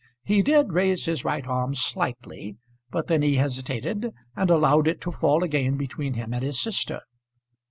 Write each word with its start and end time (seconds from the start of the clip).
He 0.23 0.41
did 0.41 0.73
raise 0.73 1.05
his 1.05 1.23
right 1.23 1.45
arm 1.45 1.75
slightly; 1.75 2.57
but 2.89 3.05
then 3.05 3.21
he 3.21 3.35
hesitated, 3.35 4.11
and 4.35 4.49
allowed 4.49 4.87
it 4.87 4.99
to 5.01 5.11
fall 5.11 5.43
again 5.43 5.77
between 5.77 6.15
him 6.15 6.33
and 6.33 6.43
his 6.43 6.59
sister. 6.59 7.01